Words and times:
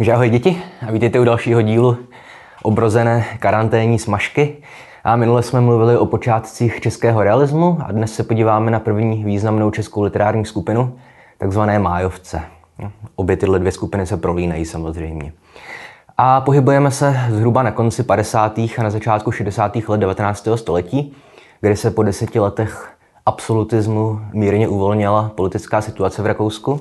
Takže 0.00 0.12
ahoj 0.12 0.30
děti 0.30 0.62
a 0.88 0.92
vítejte 0.92 1.20
u 1.20 1.24
dalšího 1.24 1.62
dílu 1.62 1.96
obrozené 2.62 3.24
karanténní 3.38 3.98
smažky. 3.98 4.56
A 5.04 5.16
minule 5.16 5.42
jsme 5.42 5.60
mluvili 5.60 5.98
o 5.98 6.06
počátcích 6.06 6.80
českého 6.80 7.22
realismu 7.22 7.78
a 7.86 7.92
dnes 7.92 8.14
se 8.14 8.24
podíváme 8.24 8.70
na 8.70 8.80
první 8.80 9.24
významnou 9.24 9.70
českou 9.70 10.02
literární 10.02 10.44
skupinu, 10.44 10.98
takzvané 11.38 11.78
Májovce. 11.78 12.42
Obě 13.16 13.36
tyhle 13.36 13.58
dvě 13.58 13.72
skupiny 13.72 14.06
se 14.06 14.16
prolínají 14.16 14.64
samozřejmě. 14.64 15.32
A 16.18 16.40
pohybujeme 16.40 16.90
se 16.90 17.16
zhruba 17.28 17.62
na 17.62 17.70
konci 17.70 18.02
50. 18.02 18.58
a 18.58 18.82
na 18.82 18.90
začátku 18.90 19.32
60. 19.32 19.76
let 19.88 20.00
19. 20.00 20.48
století, 20.54 21.16
kdy 21.60 21.76
se 21.76 21.90
po 21.90 22.02
deseti 22.02 22.40
letech 22.40 22.92
absolutismu 23.26 24.20
mírně 24.32 24.68
uvolnila 24.68 25.32
politická 25.34 25.80
situace 25.80 26.22
v 26.22 26.26
Rakousku 26.26 26.80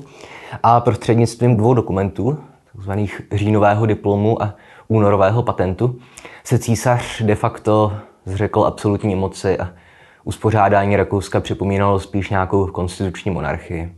a 0.64 0.80
prostřednictvím 0.80 1.58
dvou 1.58 1.74
dokumentů, 1.74 2.38
takzvaných 2.76 3.22
říjnového 3.32 3.86
diplomu 3.86 4.44
a 4.44 4.54
únorového 4.88 5.44
patentu, 5.44 6.00
se 6.44 6.60
císař 6.60 7.22
de 7.22 7.36
facto 7.36 7.94
zřekl 8.26 8.64
absolutní 8.66 9.16
moci 9.16 9.60
a 9.60 9.70
uspořádání 10.24 10.96
Rakouska 10.96 11.40
připomínalo 11.40 12.00
spíš 12.00 12.30
nějakou 12.30 12.68
konstituční 12.68 13.32
monarchii. 13.32 13.96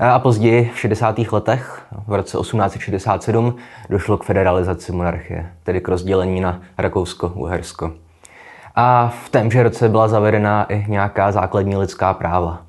A 0.00 0.18
později 0.18 0.70
v 0.74 0.78
60. 0.78 1.18
letech, 1.18 1.86
v 2.06 2.14
roce 2.14 2.38
1867, 2.38 3.56
došlo 3.90 4.16
k 4.16 4.24
federalizaci 4.24 4.92
monarchie, 4.92 5.52
tedy 5.62 5.80
k 5.80 5.88
rozdělení 5.88 6.40
na 6.40 6.60
Rakousko-Uhersko. 6.78 7.92
A 8.74 9.08
v 9.24 9.28
témže 9.28 9.62
roce 9.62 9.88
byla 9.88 10.08
zavedena 10.08 10.64
i 10.64 10.84
nějaká 10.88 11.32
základní 11.32 11.76
lidská 11.76 12.14
práva. 12.14 12.62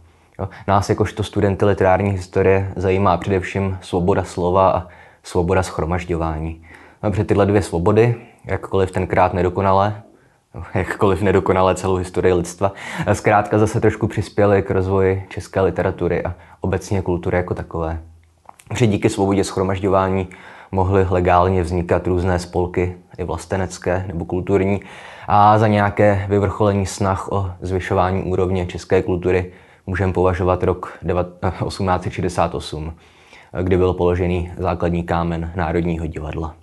Nás 0.68 0.90
jakožto 0.90 1.24
studenty 1.24 1.66
literární 1.66 2.12
historie 2.12 2.74
zajímá 2.76 3.18
především 3.18 3.78
svoboda 3.82 4.24
slova 4.24 4.72
a 4.72 4.88
svoboda 5.30 5.64
schromažďování. 5.64 6.62
Protože 7.02 7.24
tyhle 7.24 7.46
dvě 7.46 7.62
svobody, 7.62 8.16
jakkoliv 8.46 8.92
tenkrát 8.92 9.34
nedokonalé, 9.34 10.02
jakkoliv 10.74 11.22
nedokonale 11.22 11.76
celou 11.76 11.96
historii 11.96 12.34
lidstva, 12.34 12.72
zkrátka 13.14 13.58
zase 13.58 13.82
trošku 13.82 14.08
přispěly 14.08 14.62
k 14.62 14.72
rozvoji 14.72 15.26
české 15.30 15.62
literatury 15.62 16.24
a 16.24 16.36
obecně 16.62 17.02
kultury 17.02 17.38
jako 17.38 17.54
takové. 17.54 18.02
Že 18.76 18.88
díky 18.88 19.10
svobodě 19.10 19.44
schromažďování 19.44 20.28
mohly 20.72 21.08
legálně 21.10 21.64
vznikat 21.64 22.08
různé 22.08 22.40
spolky, 22.40 22.98
i 23.18 23.24
vlastenecké 23.24 24.04
nebo 24.08 24.26
kulturní, 24.26 24.82
a 25.28 25.58
za 25.58 25.68
nějaké 25.68 26.26
vyvrcholení 26.30 26.86
snah 26.86 27.32
o 27.32 27.52
zvyšování 27.62 28.24
úrovně 28.24 28.66
české 28.66 29.02
kultury 29.02 29.52
můžeme 29.88 30.14
považovat 30.14 30.64
rok 30.64 30.98
1868, 31.02 32.94
kdy 33.62 33.78
byl 33.78 33.94
položený 33.94 34.52
základní 34.58 35.04
kámen 35.04 35.52
Národního 35.56 36.06
divadla. 36.06 36.56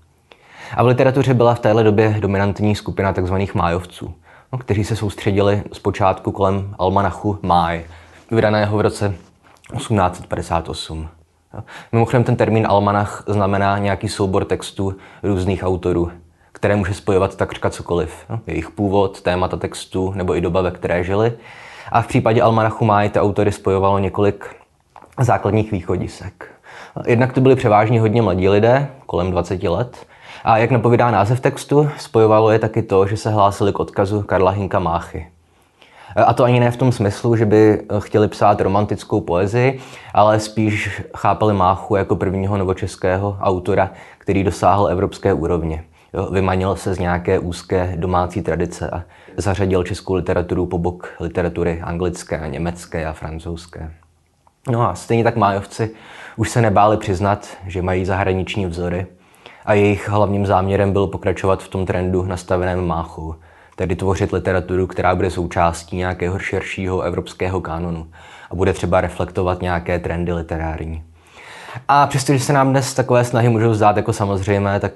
A 0.76 0.82
v 0.82 0.86
literatuře 0.86 1.34
byla 1.34 1.54
v 1.54 1.60
téhle 1.60 1.84
době 1.84 2.16
dominantní 2.20 2.74
skupina 2.74 3.12
tzv. 3.12 3.34
májovců, 3.54 4.14
no, 4.52 4.58
kteří 4.58 4.84
se 4.84 4.96
soustředili 4.96 5.62
zpočátku 5.72 6.32
kolem 6.32 6.74
almanachu 6.78 7.38
Máj, 7.42 7.84
vydaného 8.30 8.76
v 8.76 8.80
roce 8.80 9.14
1858. 9.76 11.08
Mimochodem 11.92 12.24
ten 12.24 12.36
termín 12.36 12.66
almanach 12.66 13.24
znamená 13.26 13.78
nějaký 13.78 14.08
soubor 14.08 14.44
textů 14.44 14.96
různých 15.22 15.62
autorů, 15.62 16.10
které 16.52 16.76
může 16.76 16.94
spojovat 16.94 17.36
takřka 17.36 17.70
cokoliv. 17.70 18.24
No, 18.30 18.40
jejich 18.46 18.70
původ, 18.70 19.20
témata 19.20 19.56
textu 19.56 20.12
nebo 20.16 20.36
i 20.36 20.40
doba, 20.40 20.60
ve 20.60 20.70
které 20.70 21.04
žili. 21.04 21.32
A 21.92 22.02
v 22.02 22.06
případě 22.06 22.42
Almanachu 22.42 22.84
Máj 22.84 23.08
ty 23.08 23.20
autory 23.20 23.52
spojovalo 23.52 23.98
několik 23.98 24.56
základních 25.20 25.72
východisek. 25.72 26.55
Jednak 27.06 27.32
to 27.32 27.40
byli 27.40 27.56
převážně 27.56 28.00
hodně 28.00 28.22
mladí 28.22 28.48
lidé, 28.48 28.88
kolem 29.06 29.30
20 29.30 29.62
let, 29.62 30.06
a 30.44 30.58
jak 30.58 30.70
napovídá 30.70 31.10
název 31.10 31.40
textu, 31.40 31.90
spojovalo 31.98 32.50
je 32.50 32.58
taky 32.58 32.82
to, 32.82 33.06
že 33.06 33.16
se 33.16 33.30
hlásili 33.30 33.72
k 33.72 33.80
odkazu 33.80 34.22
Karla 34.22 34.50
Hinka 34.50 34.78
Máchy. 34.78 35.26
A 36.26 36.32
to 36.32 36.44
ani 36.44 36.60
ne 36.60 36.70
v 36.70 36.76
tom 36.76 36.92
smyslu, 36.92 37.36
že 37.36 37.46
by 37.46 37.82
chtěli 37.98 38.28
psát 38.28 38.60
romantickou 38.60 39.20
poezii, 39.20 39.80
ale 40.14 40.40
spíš 40.40 41.02
chápali 41.16 41.54
Máchu 41.54 41.96
jako 41.96 42.16
prvního 42.16 42.56
novočeského 42.56 43.38
autora, 43.40 43.90
který 44.18 44.44
dosáhl 44.44 44.88
evropské 44.88 45.32
úrovně. 45.32 45.84
Vymanil 46.30 46.76
se 46.76 46.94
z 46.94 46.98
nějaké 46.98 47.38
úzké 47.38 47.92
domácí 47.96 48.42
tradice 48.42 48.90
a 48.90 49.02
zařadil 49.36 49.84
českou 49.84 50.14
literaturu 50.14 50.66
po 50.66 50.78
bok 50.78 51.14
literatury 51.20 51.80
anglické, 51.84 52.44
německé 52.48 53.06
a 53.06 53.12
francouzské. 53.12 53.90
No 54.70 54.90
a 54.90 54.94
stejně 54.94 55.24
tak 55.24 55.36
májovci 55.36 55.90
už 56.36 56.50
se 56.50 56.60
nebáli 56.60 56.96
přiznat, 56.96 57.48
že 57.66 57.82
mají 57.82 58.04
zahraniční 58.04 58.66
vzory 58.66 59.06
a 59.64 59.74
jejich 59.74 60.08
hlavním 60.08 60.46
záměrem 60.46 60.92
byl 60.92 61.06
pokračovat 61.06 61.62
v 61.62 61.68
tom 61.68 61.86
trendu 61.86 62.22
nastaveném 62.22 62.86
máchu, 62.86 63.36
tedy 63.76 63.96
tvořit 63.96 64.32
literaturu, 64.32 64.86
která 64.86 65.14
bude 65.14 65.30
součástí 65.30 65.96
nějakého 65.96 66.38
širšího 66.38 67.00
evropského 67.00 67.60
kanonu 67.60 68.06
a 68.50 68.54
bude 68.54 68.72
třeba 68.72 69.00
reflektovat 69.00 69.62
nějaké 69.62 69.98
trendy 69.98 70.32
literární. 70.32 71.04
A 71.88 72.06
přestože 72.06 72.40
se 72.40 72.52
nám 72.52 72.70
dnes 72.70 72.94
takové 72.94 73.24
snahy 73.24 73.48
můžou 73.48 73.74
zdát 73.74 73.96
jako 73.96 74.12
samozřejmé, 74.12 74.80
tak 74.80 74.92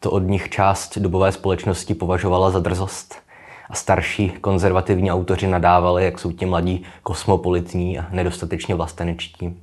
to 0.00 0.10
od 0.10 0.22
nich 0.22 0.48
část 0.48 0.98
dobové 0.98 1.32
společnosti 1.32 1.94
považovala 1.94 2.50
za 2.50 2.58
drzost. 2.58 3.14
A 3.70 3.74
starší 3.74 4.30
konzervativní 4.30 5.12
autoři 5.12 5.46
nadávali, 5.46 6.04
jak 6.04 6.18
jsou 6.18 6.32
ti 6.32 6.46
mladí 6.46 6.82
kosmopolitní 7.02 7.98
a 7.98 8.06
nedostatečně 8.10 8.74
vlastenečtí. 8.74 9.60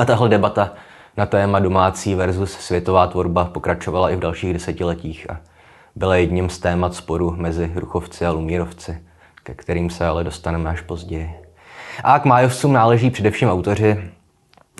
A 0.00 0.04
tahle 0.04 0.28
debata 0.28 0.72
na 1.16 1.26
téma 1.26 1.58
domácí 1.58 2.14
versus 2.14 2.52
světová 2.52 3.06
tvorba 3.06 3.44
pokračovala 3.44 4.10
i 4.10 4.16
v 4.16 4.20
dalších 4.20 4.52
desetiletích 4.52 5.30
a 5.30 5.40
byla 5.96 6.16
jedním 6.16 6.50
z 6.50 6.58
témat 6.58 6.94
sporu 6.94 7.34
mezi 7.36 7.72
Ruchovci 7.74 8.26
a 8.26 8.30
Lumírovci, 8.30 9.02
ke 9.42 9.54
kterým 9.54 9.90
se 9.90 10.06
ale 10.06 10.24
dostaneme 10.24 10.70
až 10.70 10.80
později. 10.80 11.34
A 12.04 12.18
k 12.18 12.24
Májovcům 12.24 12.72
náleží 12.72 13.10
především 13.10 13.48
autoři 13.48 14.10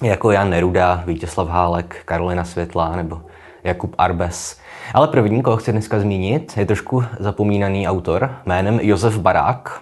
jako 0.03 0.31
Jan 0.31 0.51
Neruda, 0.51 1.03
Vítězslav 1.07 1.49
Hálek, 1.49 2.03
Karolina 2.05 2.45
Světlá 2.45 2.97
nebo 2.97 3.23
Jakub 3.65 3.95
Arbes. 3.99 4.61
Ale 4.95 5.09
první, 5.09 5.43
koho 5.43 5.57
chci 5.57 5.73
dneska 5.73 6.01
zmínit, 6.01 6.53
je 6.57 6.67
trošku 6.67 7.05
zapomínaný 7.19 7.89
autor 7.89 8.31
jménem 8.47 8.81
Josef 8.83 9.19
Barák. 9.19 9.81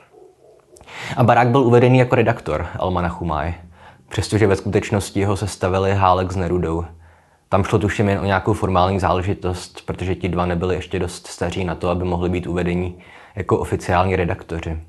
A 1.16 1.24
Barák 1.24 1.48
byl 1.48 1.60
uvedený 1.60 1.98
jako 1.98 2.14
redaktor 2.14 2.66
Almanachu 2.78 3.24
Maj 3.24 3.54
přestože 4.08 4.46
ve 4.46 4.56
skutečnosti 4.56 5.24
ho 5.24 5.36
sestavili 5.36 5.94
Hálek 5.94 6.32
s 6.32 6.36
Nerudou. 6.36 6.84
Tam 7.48 7.64
šlo 7.64 7.78
tuším 7.78 8.08
jen 8.08 8.18
o 8.18 8.24
nějakou 8.24 8.52
formální 8.52 9.00
záležitost, 9.00 9.86
protože 9.86 10.14
ti 10.14 10.28
dva 10.28 10.46
nebyli 10.46 10.74
ještě 10.74 10.98
dost 10.98 11.26
staří 11.26 11.64
na 11.64 11.74
to, 11.74 11.88
aby 11.88 12.04
mohli 12.04 12.28
být 12.28 12.46
uvedení 12.46 12.98
jako 13.36 13.58
oficiální 13.58 14.16
redaktoři. 14.16 14.80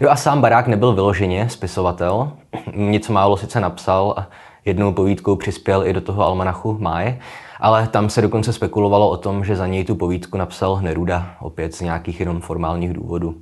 Jo 0.00 0.10
a 0.10 0.16
sám 0.16 0.40
Barák 0.40 0.66
nebyl 0.66 0.94
vyloženě 0.94 1.48
spisovatel, 1.48 2.32
něco 2.74 3.12
málo 3.12 3.36
sice 3.36 3.60
napsal 3.60 4.14
a 4.16 4.28
jednou 4.64 4.92
povídkou 4.92 5.36
přispěl 5.36 5.86
i 5.86 5.92
do 5.92 6.00
toho 6.00 6.24
almanachu 6.24 6.76
Máje, 6.80 7.18
ale 7.60 7.88
tam 7.88 8.10
se 8.10 8.22
dokonce 8.22 8.52
spekulovalo 8.52 9.10
o 9.10 9.16
tom, 9.16 9.44
že 9.44 9.56
za 9.56 9.66
něj 9.66 9.84
tu 9.84 9.94
povídku 9.94 10.38
napsal 10.38 10.78
Neruda, 10.82 11.34
opět 11.40 11.74
z 11.74 11.80
nějakých 11.80 12.20
jenom 12.20 12.40
formálních 12.40 12.92
důvodů. 12.92 13.34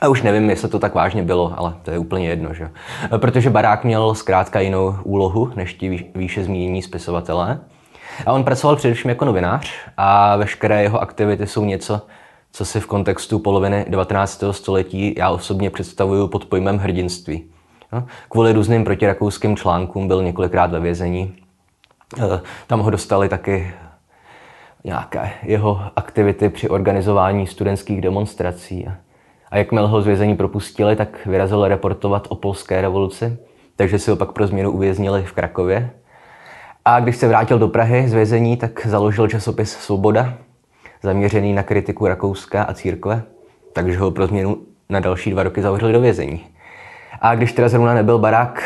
A 0.00 0.08
už 0.08 0.22
nevím, 0.22 0.50
jestli 0.50 0.68
to 0.68 0.78
tak 0.78 0.94
vážně 0.94 1.22
bylo, 1.22 1.52
ale 1.56 1.74
to 1.82 1.90
je 1.90 1.98
úplně 1.98 2.28
jedno, 2.28 2.54
že? 2.54 2.70
Protože 3.16 3.50
Barák 3.50 3.84
měl 3.84 4.14
zkrátka 4.14 4.60
jinou 4.60 4.94
úlohu 5.04 5.52
než 5.56 5.74
ti 5.74 6.10
výše 6.14 6.44
zmínění 6.44 6.82
spisovatelé. 6.82 7.60
A 8.26 8.32
on 8.32 8.44
pracoval 8.44 8.76
především 8.76 9.08
jako 9.08 9.24
novinář 9.24 9.72
a 9.96 10.36
veškeré 10.36 10.82
jeho 10.82 11.00
aktivity 11.00 11.46
jsou 11.46 11.64
něco, 11.64 12.00
co 12.52 12.64
si 12.64 12.80
v 12.80 12.86
kontextu 12.86 13.38
poloviny 13.38 13.84
19. 13.88 14.44
století 14.50 15.14
já 15.18 15.30
osobně 15.30 15.70
představuju 15.70 16.28
pod 16.28 16.44
pojmem 16.44 16.78
hrdinství. 16.78 17.44
No, 17.92 18.04
kvůli 18.28 18.52
různým 18.52 18.84
protirakouským 18.84 19.56
článkům 19.56 20.08
byl 20.08 20.22
několikrát 20.22 20.70
ve 20.70 20.80
vězení. 20.80 21.34
E, 22.18 22.40
tam 22.66 22.80
ho 22.80 22.90
dostali 22.90 23.28
taky 23.28 23.72
nějaké 24.84 25.30
jeho 25.42 25.80
aktivity 25.96 26.48
při 26.48 26.68
organizování 26.68 27.46
studentských 27.46 28.00
demonstrací. 28.00 28.88
A 29.50 29.58
jakmile 29.58 29.88
ho 29.88 30.02
z 30.02 30.06
vězení 30.06 30.36
propustili, 30.36 30.96
tak 30.96 31.26
vyrazil 31.26 31.68
reportovat 31.68 32.26
o 32.30 32.34
polské 32.34 32.80
revoluci, 32.80 33.38
takže 33.76 33.98
si 33.98 34.10
ho 34.10 34.16
pak 34.16 34.32
pro 34.32 34.46
změnu 34.46 34.70
uvěznili 34.70 35.22
v 35.22 35.32
Krakově. 35.32 35.90
A 36.84 37.00
když 37.00 37.16
se 37.16 37.28
vrátil 37.28 37.58
do 37.58 37.68
Prahy 37.68 38.08
z 38.08 38.12
vězení, 38.12 38.56
tak 38.56 38.86
založil 38.86 39.28
časopis 39.28 39.70
Svoboda, 39.70 40.34
zaměřený 41.02 41.52
na 41.52 41.62
kritiku 41.62 42.06
Rakouska 42.06 42.62
a 42.62 42.74
církve, 42.74 43.22
takže 43.72 43.98
ho 43.98 44.10
pro 44.10 44.26
změnu 44.26 44.58
na 44.88 45.00
další 45.00 45.30
dva 45.30 45.42
roky 45.42 45.62
zavřeli 45.62 45.92
do 45.92 46.00
vězení. 46.00 46.46
A 47.20 47.34
když 47.34 47.52
teda 47.52 47.68
zrovna 47.68 47.94
nebyl 47.94 48.18
barák 48.18 48.62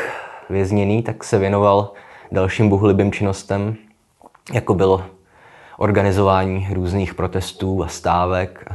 vězněný, 0.50 1.02
tak 1.02 1.24
se 1.24 1.38
věnoval 1.38 1.92
dalším 2.34 2.68
bohulibým 2.68 3.12
činnostem, 3.12 3.76
jako 4.52 4.74
bylo 4.74 5.04
organizování 5.78 6.68
různých 6.72 7.14
protestů 7.14 7.84
a 7.84 7.88
stávek, 7.88 8.72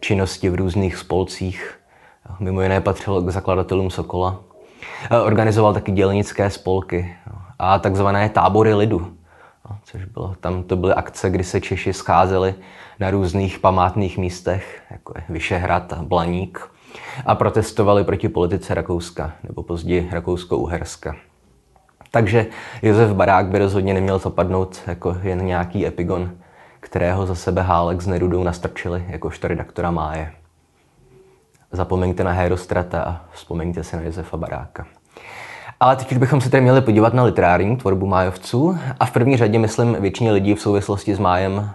činnosti 0.00 0.50
v 0.50 0.54
různých 0.54 0.96
spolcích. 0.96 1.78
Mimo 2.40 2.62
jiné 2.62 2.80
patřil 2.80 3.22
k 3.22 3.30
zakladatelům 3.30 3.90
Sokola. 3.90 4.40
Organizoval 5.24 5.74
taky 5.74 5.92
dělnické 5.92 6.50
spolky 6.50 7.16
a 7.58 7.78
takzvané 7.78 8.28
tábory 8.28 8.74
lidu. 8.74 9.16
což 9.84 10.04
bylo, 10.04 10.34
tam 10.40 10.62
to 10.62 10.76
byly 10.76 10.94
akce, 10.94 11.30
kdy 11.30 11.44
se 11.44 11.60
Češi 11.60 11.92
scházeli 11.92 12.54
na 13.00 13.10
různých 13.10 13.58
památných 13.58 14.18
místech, 14.18 14.82
jako 14.90 15.12
je 15.16 15.24
Vyšehrad 15.28 15.92
a 15.92 16.02
Blaník, 16.02 16.70
a 17.26 17.34
protestovali 17.34 18.04
proti 18.04 18.28
politice 18.28 18.74
Rakouska, 18.74 19.32
nebo 19.44 19.62
později 19.62 20.10
Rakousko-Uherska. 20.12 21.16
Takže 22.14 22.46
Josef 22.82 23.10
Barák 23.10 23.46
by 23.46 23.58
rozhodně 23.58 23.94
neměl 23.94 24.18
zapadnout 24.18 24.80
jako 24.86 25.16
jen 25.22 25.46
nějaký 25.46 25.86
epigon, 25.86 26.30
kterého 26.80 27.26
za 27.26 27.34
sebe 27.34 27.62
Hálek 27.62 28.00
s 28.00 28.06
Nerudou 28.06 28.42
nastrčili 28.42 29.04
jakožto 29.08 29.48
redaktora 29.48 29.90
Máje. 29.90 30.32
Zapomeňte 31.72 32.24
na 32.24 32.32
Herostrata 32.32 33.02
a 33.02 33.20
vzpomeňte 33.32 33.84
si 33.84 33.96
na 33.96 34.02
Josefa 34.02 34.36
Baráka. 34.36 34.86
Ale 35.80 35.96
teď 35.96 36.12
už 36.12 36.18
bychom 36.18 36.40
se 36.40 36.50
tedy 36.50 36.60
měli 36.60 36.80
podívat 36.80 37.14
na 37.14 37.22
literární 37.22 37.76
tvorbu 37.76 38.06
májovců 38.06 38.78
a 39.00 39.06
v 39.06 39.10
první 39.10 39.36
řadě, 39.36 39.58
myslím, 39.58 39.96
většině 40.00 40.32
lidí 40.32 40.54
v 40.54 40.60
souvislosti 40.60 41.14
s 41.14 41.18
májem 41.18 41.70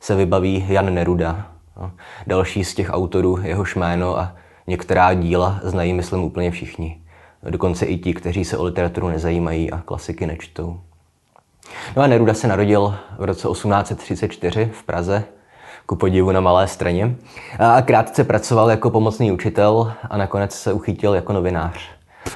se 0.00 0.14
vybaví 0.14 0.66
Jan 0.68 0.94
Neruda. 0.94 1.46
No, 1.76 1.92
další 2.26 2.64
z 2.64 2.74
těch 2.74 2.90
autorů, 2.90 3.38
jehož 3.42 3.76
jméno 3.76 4.18
a 4.18 4.34
některá 4.66 5.14
díla 5.14 5.60
znají, 5.62 5.92
myslím, 5.92 6.22
úplně 6.22 6.50
všichni. 6.50 7.01
Dokonce 7.50 7.86
i 7.86 7.98
ti, 7.98 8.14
kteří 8.14 8.44
se 8.44 8.58
o 8.58 8.64
literaturu 8.64 9.08
nezajímají 9.08 9.70
a 9.70 9.78
klasiky 9.78 10.26
nečtou. 10.26 10.80
No 11.96 12.02
a 12.02 12.06
Neruda 12.06 12.34
se 12.34 12.48
narodil 12.48 12.94
v 13.18 13.24
roce 13.24 13.48
1834 13.48 14.70
v 14.72 14.82
Praze, 14.82 15.24
ku 15.86 15.96
podivu 15.96 16.32
na 16.32 16.40
Malé 16.40 16.68
straně, 16.68 17.16
a 17.58 17.82
krátce 17.82 18.24
pracoval 18.24 18.70
jako 18.70 18.90
pomocný 18.90 19.32
učitel 19.32 19.92
a 20.10 20.16
nakonec 20.16 20.54
se 20.54 20.72
uchytil 20.72 21.14
jako 21.14 21.32
novinář. 21.32 21.80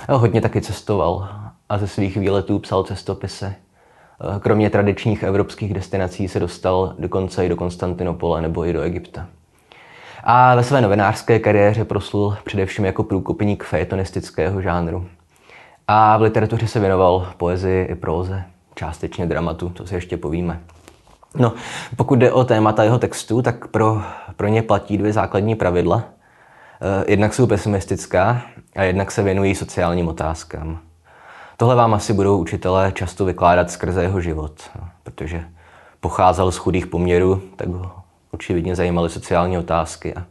Hodně 0.09 0.41
taky 0.41 0.61
cestoval 0.61 1.29
a 1.69 1.79
ze 1.79 1.89
svých 1.89 2.17
výletů 2.17 2.59
psal 2.59 2.83
cestopisy. 2.83 3.55
Kromě 4.41 4.71
tradičních 4.71 5.23
evropských 5.23 5.75
destinací 5.75 6.29
se 6.29 6.41
dostal 6.41 6.95
dokonce 6.99 7.47
i 7.47 7.49
do 7.49 7.57
Konstantinopole 7.57 8.41
nebo 8.43 8.67
i 8.67 8.73
do 8.73 8.83
Egypta. 8.83 9.27
A 10.29 10.55
ve 10.55 10.65
své 10.65 10.81
novinářské 10.81 11.39
kariéře 11.39 11.85
proslul 11.85 12.37
především 12.45 12.85
jako 12.85 13.03
průkopník 13.03 13.65
fejetonistického 13.65 14.63
žánru. 14.63 15.07
A 15.89 16.17
v 16.17 16.23
literatuře 16.23 16.69
se 16.69 16.81
věnoval 16.81 17.33
poezii 17.37 17.85
i 17.85 17.95
próze, 17.95 18.45
částečně 18.75 19.27
dramatu, 19.27 19.69
to 19.69 19.87
si 19.87 19.95
ještě 19.95 20.17
povíme. 20.17 20.61
No, 21.35 21.53
pokud 21.97 22.19
jde 22.19 22.33
o 22.33 22.45
témata 22.45 22.85
jeho 22.85 22.99
textu, 22.99 23.43
tak 23.43 23.67
pro, 23.67 24.03
pro 24.37 24.49
ně 24.49 24.63
platí 24.63 24.99
dvě 24.99 25.13
základní 25.13 25.55
pravidla. 25.55 26.05
Eh, 26.81 27.05
jednak 27.11 27.35
jsou 27.35 27.47
pesimistická 27.47 28.43
a 28.77 28.83
jednak 28.83 29.11
se 29.11 29.23
věnují 29.23 29.55
sociálním 29.55 30.09
otázkám. 30.09 30.79
Tohle 31.57 31.75
vám 31.75 31.95
asi 31.95 32.13
budou 32.13 32.39
učitelé 32.39 32.93
často 32.93 33.25
vykládat 33.25 33.71
skrze 33.71 34.03
jeho 34.03 34.21
život, 34.21 34.71
protože 35.03 35.45
pocházel 36.01 36.53
z 36.53 36.57
chudých 36.57 36.87
poměrů, 36.87 37.43
tak 37.57 37.69
ho 37.69 38.06
očividně 38.31 38.77
zajímaly 38.77 39.11
sociální 39.11 39.59
otázky 39.59 40.15
a, 40.15 40.27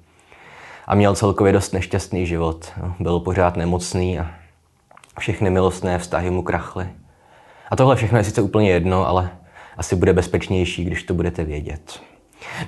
a 0.88 0.96
měl 0.96 1.16
celkově 1.16 1.54
dost 1.54 1.74
nešťastný 1.74 2.26
život. 2.26 2.72
Byl 3.00 3.20
pořád 3.20 3.56
nemocný 3.56 4.20
a 4.20 4.28
všechny 5.20 5.50
milostné 5.50 6.00
vztahy 6.00 6.30
mu 6.30 6.42
krachly. 6.42 6.88
A 7.72 7.76
tohle 7.76 7.96
všechno 7.96 8.18
je 8.18 8.24
sice 8.24 8.42
úplně 8.42 8.72
jedno, 8.72 9.08
ale 9.08 9.30
asi 9.78 9.96
bude 9.96 10.14
bezpečnější, 10.14 10.86
když 10.86 11.04
to 11.04 11.14
budete 11.14 11.44
vědět. 11.44 12.00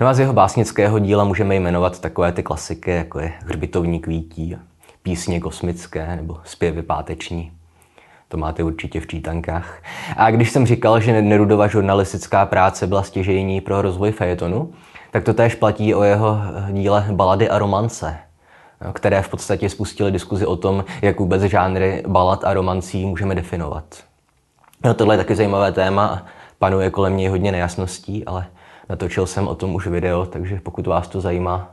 No 0.01 0.07
a 0.07 0.13
z 0.13 0.19
jeho 0.19 0.33
básnického 0.33 0.99
díla 0.99 1.23
můžeme 1.23 1.55
jmenovat 1.55 1.99
takové 1.99 2.31
ty 2.31 2.43
klasiky, 2.43 2.91
jako 2.91 3.19
je 3.19 3.33
Hřbitovní 3.45 3.99
kvítí, 3.99 4.57
písně 5.03 5.39
kosmické 5.39 6.15
nebo 6.15 6.37
zpěvy 6.43 6.81
páteční. 6.81 7.51
To 8.27 8.37
máte 8.37 8.63
určitě 8.63 8.99
v 8.99 9.07
čítankách. 9.07 9.83
A 10.17 10.31
když 10.31 10.51
jsem 10.51 10.65
říkal, 10.65 10.99
že 10.99 11.21
Nerudova 11.21 11.67
žurnalistická 11.67 12.45
práce 12.45 12.87
byla 12.87 13.03
stěžejní 13.03 13.61
pro 13.61 13.81
rozvoj 13.81 14.11
fejetonu, 14.11 14.73
tak 15.11 15.23
to 15.23 15.33
též 15.33 15.55
platí 15.55 15.95
o 15.95 16.03
jeho 16.03 16.37
díle 16.71 17.05
Balady 17.11 17.49
a 17.49 17.59
romance, 17.59 18.17
které 18.93 19.21
v 19.21 19.29
podstatě 19.29 19.69
spustily 19.69 20.11
diskuzi 20.11 20.45
o 20.45 20.55
tom, 20.55 20.85
jak 21.01 21.19
vůbec 21.19 21.41
žánry 21.41 22.03
balad 22.07 22.43
a 22.43 22.53
romancí 22.53 23.05
můžeme 23.05 23.35
definovat. 23.35 23.83
No, 24.83 24.93
tohle 24.93 25.13
je 25.13 25.17
taky 25.17 25.35
zajímavé 25.35 25.71
téma, 25.71 26.25
panuje 26.59 26.89
kolem 26.89 27.17
něj 27.17 27.27
hodně 27.27 27.51
nejasností, 27.51 28.25
ale 28.25 28.45
natočil 28.89 29.27
jsem 29.27 29.47
o 29.47 29.55
tom 29.55 29.75
už 29.75 29.87
video, 29.87 30.25
takže 30.25 30.59
pokud 30.63 30.87
vás 30.87 31.07
to 31.07 31.21
zajímá, 31.21 31.71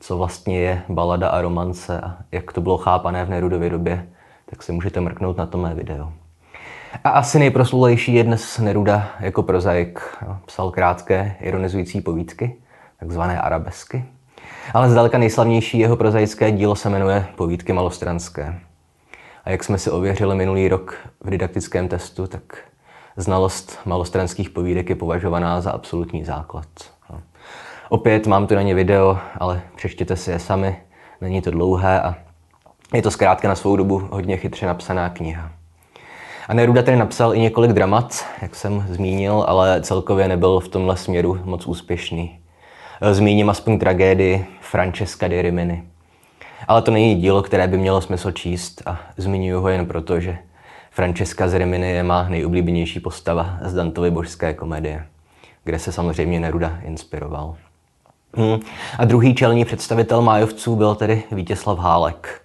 co 0.00 0.16
vlastně 0.16 0.60
je 0.60 0.82
balada 0.88 1.28
a 1.28 1.40
romance 1.40 2.00
a 2.00 2.16
jak 2.32 2.52
to 2.52 2.60
bylo 2.60 2.78
chápané 2.78 3.24
v 3.24 3.30
Nerudově 3.30 3.70
době, 3.70 4.08
tak 4.50 4.62
si 4.62 4.72
můžete 4.72 5.00
mrknout 5.00 5.36
na 5.36 5.46
to 5.46 5.58
mé 5.58 5.74
video. 5.74 6.12
A 7.04 7.10
asi 7.10 7.38
nejproslulejší 7.38 8.14
je 8.14 8.24
dnes 8.24 8.58
Neruda 8.58 9.08
jako 9.20 9.42
prozaik. 9.42 10.00
Psal 10.46 10.70
krátké, 10.70 11.36
ironizující 11.40 12.00
povídky, 12.00 12.56
takzvané 13.00 13.40
arabesky. 13.40 14.04
Ale 14.74 14.90
zdaleka 14.90 15.18
nejslavnější 15.18 15.78
jeho 15.78 15.96
prozaické 15.96 16.50
dílo 16.50 16.76
se 16.76 16.90
jmenuje 16.90 17.26
Povídky 17.36 17.72
malostranské. 17.72 18.60
A 19.44 19.50
jak 19.50 19.64
jsme 19.64 19.78
si 19.78 19.90
ověřili 19.90 20.34
minulý 20.34 20.68
rok 20.68 20.96
v 21.20 21.30
didaktickém 21.30 21.88
testu, 21.88 22.26
tak 22.26 22.58
znalost 23.16 23.78
malostranských 23.84 24.50
povídek 24.50 24.90
je 24.90 24.96
považovaná 24.96 25.60
za 25.60 25.70
absolutní 25.70 26.24
základ. 26.24 26.66
Opět 27.88 28.26
mám 28.26 28.46
tu 28.46 28.54
na 28.54 28.62
ně 28.62 28.74
video, 28.74 29.18
ale 29.38 29.62
přečtěte 29.76 30.16
si 30.16 30.30
je 30.30 30.38
sami, 30.38 30.76
není 31.20 31.42
to 31.42 31.50
dlouhé 31.50 32.02
a 32.02 32.14
je 32.94 33.02
to 33.02 33.10
zkrátka 33.10 33.48
na 33.48 33.54
svou 33.54 33.76
dobu 33.76 34.08
hodně 34.10 34.36
chytře 34.36 34.66
napsaná 34.66 35.08
kniha. 35.08 35.50
A 36.48 36.54
Neruda 36.54 36.82
tedy 36.82 36.96
napsal 36.96 37.34
i 37.34 37.40
několik 37.40 37.72
dramat, 37.72 38.26
jak 38.42 38.54
jsem 38.54 38.86
zmínil, 38.88 39.44
ale 39.48 39.82
celkově 39.82 40.28
nebyl 40.28 40.60
v 40.60 40.68
tomhle 40.68 40.96
směru 40.96 41.40
moc 41.44 41.66
úspěšný. 41.66 42.37
Zmíním 43.00 43.50
aspoň 43.50 43.78
tragédii 43.78 44.46
Francesca 44.60 45.28
di 45.28 45.42
Rimini. 45.42 45.84
Ale 46.68 46.82
to 46.82 46.90
není 46.90 47.14
dílo, 47.14 47.42
které 47.42 47.68
by 47.68 47.78
mělo 47.78 48.00
smysl 48.00 48.32
číst 48.32 48.82
a 48.86 49.00
zmiňuji 49.16 49.62
ho 49.62 49.68
jen 49.68 49.86
proto, 49.86 50.20
že 50.20 50.38
Francesca 50.90 51.48
z 51.48 51.54
Rimini 51.54 51.90
je 51.90 52.02
má 52.02 52.28
nejoblíbenější 52.28 53.00
postava 53.00 53.58
z 53.62 53.74
Dantovy 53.74 54.10
božské 54.10 54.54
komedie, 54.54 55.06
kde 55.64 55.78
se 55.78 55.92
samozřejmě 55.92 56.40
Neruda 56.40 56.78
inspiroval. 56.82 57.56
Hmm. 58.34 58.60
A 58.98 59.04
druhý 59.04 59.34
čelní 59.34 59.64
představitel 59.64 60.22
májovců 60.22 60.76
byl 60.76 60.94
tedy 60.94 61.22
Vítězslav 61.32 61.78
Hálek. 61.78 62.42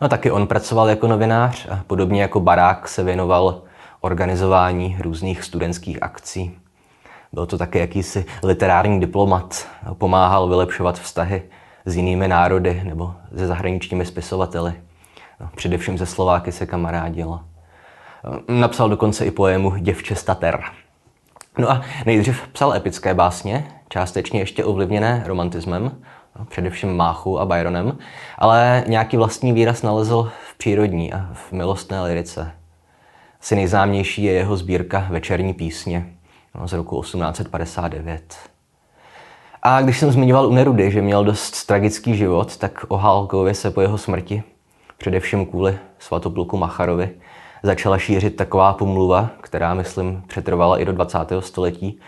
No 0.00 0.08
taky 0.08 0.30
on 0.30 0.46
pracoval 0.46 0.88
jako 0.88 1.06
novinář 1.06 1.66
a 1.70 1.84
podobně 1.86 2.22
jako 2.22 2.40
Barák 2.40 2.88
se 2.88 3.04
věnoval 3.04 3.62
organizování 4.00 4.96
různých 5.00 5.42
studentských 5.42 6.02
akcí. 6.02 6.58
Byl 7.36 7.46
to 7.46 7.58
také 7.58 7.78
jakýsi 7.78 8.24
literární 8.42 9.00
diplomat, 9.00 9.68
pomáhal 9.92 10.48
vylepšovat 10.48 10.98
vztahy 10.98 11.42
s 11.84 11.96
jinými 11.96 12.28
národy 12.28 12.80
nebo 12.84 13.14
se 13.36 13.46
zahraničními 13.46 14.06
spisovateli. 14.06 14.74
No, 15.40 15.48
především 15.56 15.98
ze 15.98 16.06
Slováky 16.06 16.52
se 16.52 16.66
kamarádil. 16.66 17.40
Napsal 18.48 18.88
dokonce 18.88 19.26
i 19.26 19.30
poému 19.30 19.76
Děvče 19.76 20.14
stater. 20.14 20.60
No 21.58 21.70
a 21.70 21.82
nejdřív 22.06 22.48
psal 22.48 22.74
epické 22.74 23.14
básně, 23.14 23.66
částečně 23.88 24.40
ještě 24.40 24.64
ovlivněné 24.64 25.22
romantismem, 25.26 25.90
především 26.48 26.96
Máchu 26.96 27.40
a 27.40 27.44
Byronem, 27.46 27.98
ale 28.38 28.84
nějaký 28.86 29.16
vlastní 29.16 29.52
výraz 29.52 29.82
nalezl 29.82 30.30
v 30.50 30.58
přírodní 30.58 31.12
a 31.12 31.28
v 31.32 31.52
milostné 31.52 32.02
lirice. 32.02 32.52
Asi 33.40 33.56
nejznámější 33.56 34.22
je 34.22 34.32
jeho 34.32 34.56
sbírka 34.56 35.06
Večerní 35.10 35.54
písně 35.54 36.12
no, 36.60 36.68
z 36.68 36.72
roku 36.72 37.02
1859. 37.02 38.36
A 39.62 39.82
když 39.82 39.98
jsem 39.98 40.10
zmiňoval 40.10 40.46
u 40.46 40.52
Nerudy, 40.52 40.90
že 40.90 41.02
měl 41.02 41.24
dost 41.24 41.66
tragický 41.66 42.16
život, 42.16 42.56
tak 42.56 42.84
o 42.88 42.96
Hálkovi 42.96 43.54
se 43.54 43.70
po 43.70 43.80
jeho 43.80 43.98
smrti, 43.98 44.42
především 44.98 45.46
kvůli 45.46 45.78
svatopluku 45.98 46.56
Macharovi, 46.56 47.10
začala 47.62 47.98
šířit 47.98 48.36
taková 48.36 48.72
pomluva, 48.72 49.30
která, 49.40 49.74
myslím, 49.74 50.22
přetrvala 50.26 50.78
i 50.78 50.84
do 50.84 50.92
20. 50.92 51.18
století, 51.40 52.00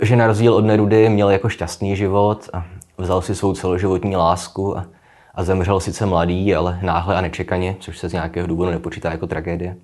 eh, 0.00 0.06
že 0.06 0.16
na 0.16 0.26
rozdíl 0.26 0.54
od 0.54 0.64
Nerudy 0.64 1.08
měl 1.08 1.30
jako 1.30 1.48
šťastný 1.48 1.96
život 1.96 2.48
a 2.52 2.64
vzal 2.98 3.22
si 3.22 3.34
svou 3.34 3.54
celoživotní 3.54 4.16
lásku 4.16 4.78
a, 4.78 4.84
a 5.36 5.44
zemřel 5.44 5.80
sice 5.80 6.06
mladý, 6.06 6.54
ale 6.54 6.78
náhle 6.82 7.16
a 7.16 7.20
nečekaně, 7.20 7.76
což 7.80 7.98
se 7.98 8.08
z 8.08 8.12
nějakého 8.12 8.46
důvodu 8.46 8.70
nepočítá 8.70 9.10
jako 9.10 9.26
tragédie. 9.26 9.76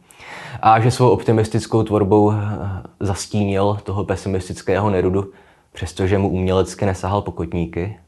A 0.62 0.80
že 0.80 0.90
svou 0.90 1.09
optimistickou 1.09 1.82
tvorbou 1.82 2.32
eh, 2.32 2.37
zastínil 3.00 3.78
toho 3.82 4.04
pesimistického 4.04 4.90
Nerudu, 4.90 5.30
přestože 5.73 6.18
mu 6.18 6.28
umělecky 6.28 6.87
nesahal 6.87 7.23
pokotníky. 7.23 7.99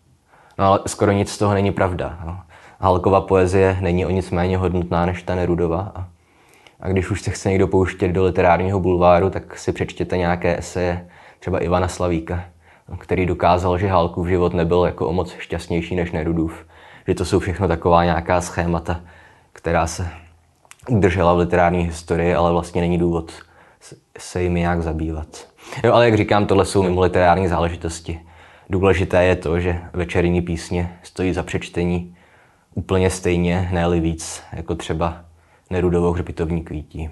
No 0.59 0.65
ale 0.65 0.81
skoro 0.87 1.13
nic 1.13 1.31
z 1.31 1.39
toho 1.39 1.55
není 1.55 1.73
pravda. 1.73 2.19
No. 2.27 2.39
Halkova 2.81 3.21
poezie 3.21 3.79
není 3.81 4.07
o 4.07 4.11
nic 4.11 4.31
méně 4.31 4.59
hodnotná 4.59 5.07
než 5.07 5.23
ta 5.23 5.35
Nerudova. 5.35 5.93
A, 5.95 6.07
a 6.81 6.89
když 6.89 7.11
už 7.11 7.23
se 7.23 7.31
chce 7.31 7.49
někdo 7.49 7.69
pouštět 7.69 8.09
do 8.09 8.25
literárního 8.25 8.81
bulváru, 8.81 9.31
tak 9.31 9.59
si 9.59 9.73
přečtěte 9.73 10.17
nějaké 10.17 10.59
eseje 10.59 11.09
třeba 11.41 11.59
Ivana 11.59 11.89
Slavíka, 11.89 12.45
který 12.99 13.27
dokázal, 13.27 13.79
že 13.79 13.89
Halkův 13.89 14.29
život 14.29 14.55
nebyl 14.55 14.85
jako 14.85 15.09
o 15.09 15.13
moc 15.13 15.35
šťastnější 15.39 15.97
než 15.97 16.13
Nerudův. 16.13 16.65
Že 17.09 17.15
to 17.15 17.25
jsou 17.25 17.39
všechno 17.39 17.69
taková 17.69 18.05
nějaká 18.05 18.41
schémata, 18.41 19.01
která 19.53 19.87
se 19.87 20.09
udržela 20.89 21.35
v 21.35 21.39
literární 21.39 21.85
historii, 21.85 22.35
ale 22.35 22.53
vlastně 22.53 22.81
není 22.81 22.99
důvod 22.99 23.33
se 24.19 24.43
jimi 24.43 24.61
nějak 24.61 24.83
zabývat. 24.83 25.49
Jo, 25.85 25.93
ale 25.93 26.05
jak 26.05 26.17
říkám, 26.17 26.47
tohle 26.47 26.65
jsou 26.65 26.83
mimo 26.83 27.01
literární 27.01 27.49
záležitosti. 27.49 28.21
Důležité 28.71 29.25
je 29.25 29.37
to, 29.37 29.61
že 29.61 29.81
večerní 29.93 30.43
písně 30.43 30.99
stojí 31.03 31.33
za 31.33 31.43
přečtení 31.43 32.17
úplně 32.75 33.11
stejně, 33.11 33.69
ne 33.73 34.01
víc, 34.01 34.43
jako 34.53 34.75
třeba 34.75 35.25
Nerudovou 35.71 36.13
hřbitovní 36.13 36.65
kvítí. 36.65 37.11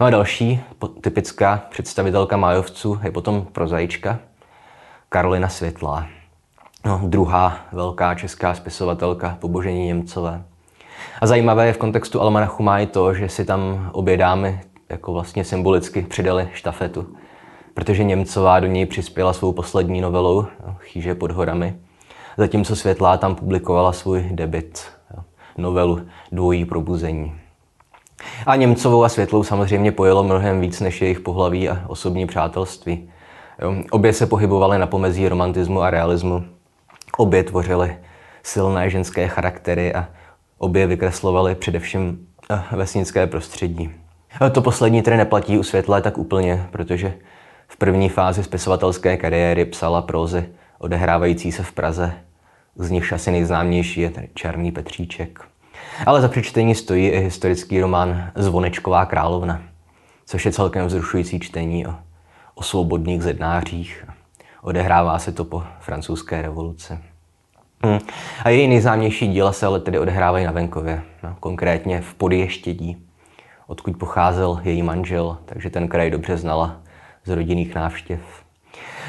No 0.00 0.06
a 0.06 0.10
další 0.10 0.60
typická 1.00 1.62
představitelka 1.70 2.36
májovců 2.36 3.00
je 3.02 3.10
potom 3.10 3.46
prozaička 3.52 4.18
Karolina 5.08 5.48
Světlá. 5.48 6.06
No, 6.84 7.00
druhá 7.04 7.56
velká 7.72 8.14
česká 8.14 8.54
spisovatelka 8.54 9.36
pobožení 9.40 9.86
Němcové. 9.86 10.42
A 11.20 11.26
zajímavé 11.26 11.66
je 11.66 11.72
v 11.72 11.78
kontextu 11.78 12.20
Almanachu 12.20 12.62
má 12.62 12.78
i 12.78 12.86
to, 12.86 13.14
že 13.14 13.28
si 13.28 13.44
tam 13.44 13.90
obě 13.92 14.16
dámy 14.16 14.60
jako 14.88 15.12
vlastně 15.12 15.44
symbolicky 15.44 16.02
přidali 16.02 16.48
štafetu, 16.52 17.06
protože 17.74 18.04
Němcová 18.04 18.60
do 18.60 18.66
něj 18.66 18.86
přispěla 18.86 19.32
svou 19.32 19.52
poslední 19.52 20.00
novelou 20.00 20.46
Chýže 20.78 21.14
pod 21.14 21.30
horami, 21.30 21.76
zatímco 22.36 22.76
Světlá 22.76 23.16
tam 23.16 23.34
publikovala 23.34 23.92
svůj 23.92 24.28
debit, 24.32 24.84
novelu 25.58 26.00
Dvojí 26.32 26.64
probuzení. 26.64 27.34
A 28.46 28.56
Němcovou 28.56 29.04
a 29.04 29.08
Světlou 29.08 29.42
samozřejmě 29.42 29.92
pojelo 29.92 30.24
mnohem 30.24 30.60
víc 30.60 30.80
než 30.80 31.02
jejich 31.02 31.20
pohlaví 31.20 31.68
a 31.68 31.82
osobní 31.86 32.26
přátelství. 32.26 33.10
Obě 33.90 34.12
se 34.12 34.26
pohybovaly 34.26 34.78
na 34.78 34.86
pomezí 34.86 35.28
romantismu 35.28 35.82
a 35.82 35.90
realismu. 35.90 36.44
Obě 37.16 37.42
tvořily 37.42 37.96
silné 38.42 38.90
ženské 38.90 39.28
charaktery 39.28 39.94
a 39.94 40.08
obě 40.58 40.86
vykreslovaly 40.86 41.54
především 41.54 42.26
eh, 42.50 42.62
vesnické 42.76 43.26
prostředí. 43.26 43.90
To 44.52 44.62
poslední 44.62 45.02
tedy 45.02 45.16
neplatí 45.16 45.58
u 45.58 45.62
Světlé 45.62 46.02
tak 46.02 46.18
úplně, 46.18 46.66
protože 46.70 47.14
v 47.68 47.76
první 47.76 48.08
fázi 48.08 48.44
spisovatelské 48.44 49.16
kariéry 49.16 49.64
psala 49.64 50.02
prózy 50.02 50.48
odehrávající 50.78 51.52
se 51.52 51.62
v 51.62 51.72
Praze, 51.72 52.12
z 52.76 52.90
nichž 52.90 53.12
asi 53.12 53.30
nejznámější 53.30 54.00
je 54.00 54.12
Černý 54.34 54.72
Petříček. 54.72 55.40
Ale 56.06 56.20
za 56.20 56.28
přečtení 56.28 56.74
stojí 56.74 57.06
i 57.06 57.20
historický 57.20 57.80
román 57.80 58.30
Zvonečková 58.34 59.06
královna, 59.06 59.62
což 60.26 60.46
je 60.46 60.52
celkem 60.52 60.86
vzrušující 60.86 61.40
čtení 61.40 61.86
o, 61.86 61.94
o 62.54 62.62
svobodných 62.62 63.22
zednářích. 63.22 64.06
Odehrává 64.62 65.18
se 65.18 65.32
to 65.32 65.44
po 65.44 65.62
francouzské 65.80 66.42
revoluci. 66.42 66.98
Hmm. 67.84 67.98
A 68.44 68.48
její 68.48 68.68
nejznámější 68.68 69.28
díla 69.28 69.52
se 69.52 69.66
ale 69.66 69.80
tedy 69.80 69.98
odehrávají 69.98 70.46
na 70.46 70.52
venkově, 70.52 71.02
no, 71.22 71.36
konkrétně 71.40 72.00
v 72.00 72.14
Podještědí, 72.14 73.06
odkud 73.66 73.96
pocházel 73.96 74.60
její 74.64 74.82
manžel, 74.82 75.38
takže 75.44 75.70
ten 75.70 75.88
kraj 75.88 76.10
dobře 76.10 76.36
znala 76.36 76.76
z 77.24 77.30
rodinných 77.30 77.74
návštěv. 77.74 78.20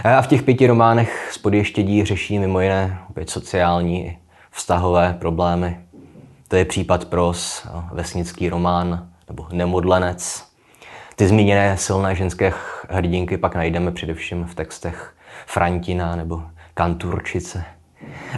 A 0.03 0.21
v 0.21 0.27
těch 0.27 0.43
pěti 0.43 0.67
románech 0.67 1.29
z 1.31 1.37
Podještědí 1.37 2.05
řeší 2.05 2.39
mimo 2.39 2.59
jiné 2.59 2.99
opět 3.09 3.29
sociální 3.29 4.05
i 4.05 4.17
vztahové 4.51 5.17
problémy, 5.19 5.79
to 6.47 6.55
je 6.55 6.65
případ 6.65 7.05
pros, 7.05 7.67
vesnický 7.91 8.49
román 8.49 9.09
nebo 9.27 9.47
Nemodlenec. 9.51 10.45
Ty 11.15 11.27
zmíněné 11.27 11.77
silné 11.77 12.15
ženské 12.15 12.53
hrdinky 12.89 13.37
pak 13.37 13.55
najdeme 13.55 13.91
především 13.91 14.45
v 14.45 14.55
textech 14.55 15.15
Frantina 15.45 16.15
nebo 16.15 16.43
Kanturčice. 16.73 17.63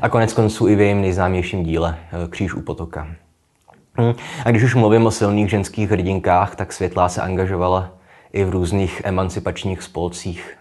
A 0.01 0.09
konec 0.09 0.33
konců 0.33 0.67
i 0.67 0.75
v 0.75 0.81
jejím 0.81 1.01
nejznámějším 1.01 1.63
díle 1.63 1.97
e, 2.25 2.27
Kříž 2.27 2.53
u 2.53 2.61
potoka. 2.61 3.07
Hm. 4.01 4.13
A 4.45 4.51
když 4.51 4.63
už 4.63 4.75
mluvím 4.75 5.05
o 5.05 5.11
silných 5.11 5.49
ženských 5.49 5.91
hrdinkách, 5.91 6.55
tak 6.55 6.73
Světlá 6.73 7.09
se 7.09 7.21
angažovala 7.21 7.89
i 8.33 8.43
v 8.43 8.49
různých 8.49 9.01
emancipačních 9.05 9.81
spolcích. 9.81 10.57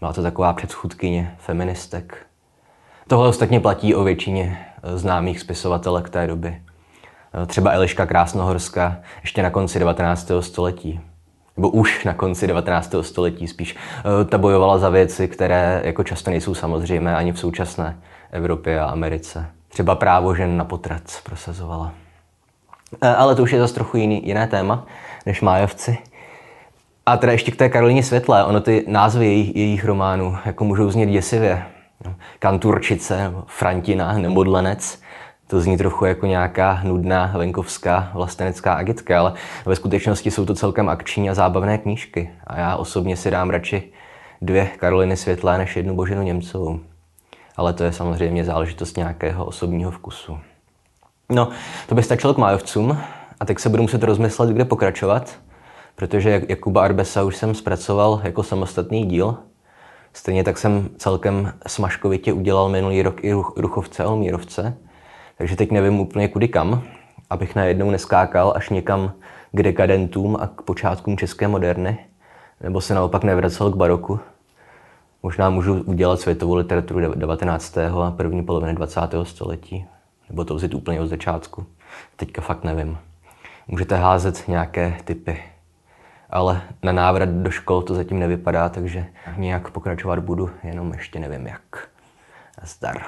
Byla 0.00 0.12
to 0.12 0.22
taková 0.22 0.52
předchůdkyně 0.52 1.34
feministek. 1.38 2.26
Tohle 3.08 3.28
ostatně 3.28 3.60
platí 3.60 3.94
o 3.94 4.04
většině 4.04 4.66
e, 4.82 4.98
známých 4.98 5.40
spisovatelek 5.40 6.10
té 6.10 6.26
doby. 6.26 6.60
Eh, 7.42 7.46
třeba 7.46 7.70
Eliška 7.70 8.06
Krásnohorská 8.06 8.96
ještě 9.20 9.42
na 9.42 9.50
konci 9.50 9.78
19. 9.78 10.30
století. 10.40 11.00
Nebo 11.56 11.70
už 11.70 12.04
na 12.04 12.14
konci 12.14 12.46
19. 12.46 12.94
století 13.00 13.48
spíš. 13.48 13.76
Eh, 13.98 14.24
ta 14.24 14.38
bojovala 14.38 14.78
za 14.78 14.88
věci, 14.88 15.28
které 15.28 15.82
jako 15.84 16.04
často 16.04 16.30
nejsou 16.30 16.54
samozřejmé 16.54 17.16
ani 17.16 17.32
v 17.32 17.38
současné 17.38 17.96
Evropě 18.30 18.80
a 18.80 18.86
Americe. 18.86 19.46
Třeba 19.68 19.94
právo 19.94 20.34
žen 20.34 20.56
na 20.56 20.64
potrat 20.64 21.02
prosazovala. 21.24 21.92
Eh, 23.02 23.14
ale 23.14 23.34
to 23.34 23.42
už 23.42 23.52
je 23.52 23.58
zase 23.58 23.74
trochu 23.74 23.96
jiný, 23.96 24.26
jiné 24.26 24.46
téma 24.46 24.86
než 25.26 25.40
Májovci. 25.40 25.98
A 27.06 27.16
teda 27.16 27.32
ještě 27.32 27.50
k 27.50 27.56
té 27.56 27.68
Karolině 27.68 28.02
Světlé, 28.02 28.44
ono 28.44 28.60
ty 28.60 28.84
názvy 28.88 29.26
jejich, 29.26 29.56
jejich 29.56 29.84
románů 29.84 30.38
jako 30.44 30.64
můžou 30.64 30.90
znít 30.90 31.10
děsivě. 31.10 31.62
Kanturčice, 32.38 33.32
Frantina, 33.46 34.12
Nemodlenec. 34.18 35.03
To 35.46 35.60
zní 35.60 35.78
trochu 35.78 36.04
jako 36.04 36.26
nějaká 36.26 36.80
nudná 36.84 37.32
venkovská 37.36 38.10
vlastenecká 38.14 38.74
agitka, 38.74 39.20
ale 39.20 39.32
ve 39.66 39.76
skutečnosti 39.76 40.30
jsou 40.30 40.46
to 40.46 40.54
celkem 40.54 40.88
akční 40.88 41.30
a 41.30 41.34
zábavné 41.34 41.78
knížky. 41.78 42.30
A 42.46 42.58
já 42.58 42.76
osobně 42.76 43.16
si 43.16 43.30
dám 43.30 43.50
radši 43.50 43.92
dvě 44.42 44.66
Karoliny 44.66 45.16
Světlé 45.16 45.58
než 45.58 45.76
jednu 45.76 45.96
Boženu 45.96 46.22
Němcovou. 46.22 46.80
Ale 47.56 47.72
to 47.72 47.84
je 47.84 47.92
samozřejmě 47.92 48.44
záležitost 48.44 48.96
nějakého 48.96 49.44
osobního 49.44 49.90
vkusu. 49.90 50.38
No, 51.30 51.48
to 51.88 51.94
by 51.94 52.02
stačilo 52.02 52.34
k 52.34 52.38
májovcům 52.38 52.98
a 53.40 53.44
teď 53.44 53.58
se 53.58 53.68
budu 53.68 53.82
muset 53.82 54.02
rozmyslet, 54.02 54.50
kde 54.50 54.64
pokračovat, 54.64 55.38
protože 55.96 56.42
Jakuba 56.48 56.84
Arbesa 56.84 57.22
už 57.22 57.36
jsem 57.36 57.54
zpracoval 57.54 58.20
jako 58.24 58.42
samostatný 58.42 59.06
díl. 59.06 59.36
Stejně 60.12 60.44
tak 60.44 60.58
jsem 60.58 60.88
celkem 60.96 61.52
smaškovitě 61.66 62.32
udělal 62.32 62.68
minulý 62.68 63.02
rok 63.02 63.24
i 63.24 63.32
Ruchovce 63.56 64.04
a 64.04 64.08
Olmírovce. 64.08 64.76
Takže 65.38 65.56
teď 65.56 65.70
nevím 65.70 66.00
úplně 66.00 66.28
kudy 66.28 66.48
kam, 66.48 66.82
abych 67.30 67.56
najednou 67.56 67.90
neskákal 67.90 68.52
až 68.56 68.70
někam 68.70 69.12
k 69.52 69.62
dekadentům 69.62 70.36
a 70.40 70.46
k 70.46 70.62
počátkům 70.62 71.16
české 71.16 71.48
moderny, 71.48 71.98
nebo 72.60 72.80
se 72.80 72.94
naopak 72.94 73.24
nevracel 73.24 73.72
k 73.72 73.76
baroku. 73.76 74.20
Možná 75.22 75.50
můžu 75.50 75.82
udělat 75.82 76.20
světovou 76.20 76.54
literaturu 76.54 77.14
19. 77.14 77.78
a 77.78 78.10
první 78.10 78.44
poloviny 78.44 78.74
20. 78.74 79.00
století, 79.22 79.86
nebo 80.28 80.44
to 80.44 80.54
vzít 80.54 80.74
úplně 80.74 81.00
od 81.00 81.06
začátku. 81.06 81.66
Teďka 82.16 82.42
fakt 82.42 82.64
nevím. 82.64 82.98
Můžete 83.68 83.96
házet 83.96 84.48
nějaké 84.48 84.96
typy. 85.04 85.42
Ale 86.30 86.62
na 86.82 86.92
návrat 86.92 87.28
do 87.28 87.50
škol 87.50 87.82
to 87.82 87.94
zatím 87.94 88.18
nevypadá, 88.18 88.68
takže 88.68 89.06
nějak 89.36 89.70
pokračovat 89.70 90.18
budu, 90.18 90.50
jenom 90.62 90.92
ještě 90.92 91.18
nevím 91.18 91.46
jak. 91.46 91.88
Zdar. 92.62 93.02